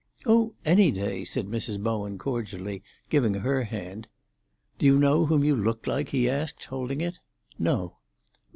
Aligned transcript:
"Oh, 0.25 0.55
any 0.65 0.89
day!" 0.89 1.23
said 1.23 1.45
Mrs. 1.47 1.79
Bowen 1.79 2.17
cordially, 2.17 2.81
giving 3.11 3.35
her 3.35 3.65
hand. 3.65 4.07
"Do 4.79 4.87
you 4.87 4.97
know 4.97 5.27
whom 5.27 5.43
you 5.43 5.55
look 5.55 5.85
like?" 5.85 6.09
he 6.09 6.27
asked, 6.27 6.63
holding 6.63 7.01
it. 7.01 7.19
"No." 7.59 7.97